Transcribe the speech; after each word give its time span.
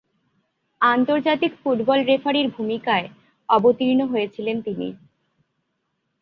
আন্তর্জাতিক 0.81 1.51
ফুটবল 1.61 1.99
রেফারির 2.03 2.47
ভূমিকায় 2.49 3.07
অবতীর্ণ 3.49 4.01
হয়েছিলেন 4.07 4.57
তিনি। 4.61 4.87